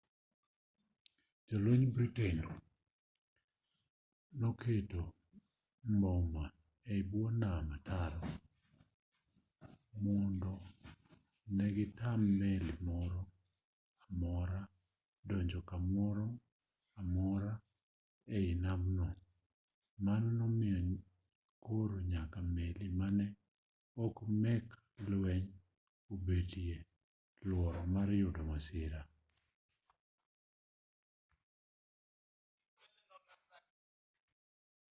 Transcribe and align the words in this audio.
jolwenj 1.47 1.83
britain 1.95 2.37
noketo 4.39 5.01
mbome 5.93 6.43
e 6.93 6.95
bwo 7.09 7.23
nam 7.41 7.65
ataro 7.77 8.21
mondo 10.03 10.53
ne 11.55 11.67
gitam 11.75 12.21
meli 12.39 12.73
moro 12.87 13.21
amora 14.07 14.59
donjo 15.27 15.59
kamoro 15.69 16.27
amora 17.01 17.51
ei 18.37 18.51
namno 18.63 19.05
mano 20.05 20.27
nomiyo 20.39 20.79
koro 21.65 21.95
nyaka 22.11 22.39
meli 22.55 22.87
mane 22.99 23.27
ok 24.05 24.15
mek 24.43 24.65
lweny 25.09 25.47
obetie 26.13 26.77
luoro 27.49 27.81
mar 27.93 28.07
yudo 28.21 28.41
masira 28.51 29.01